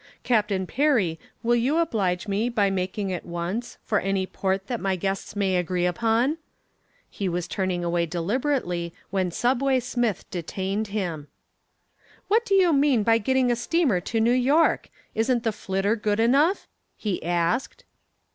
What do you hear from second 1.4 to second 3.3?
will you oblige me by making at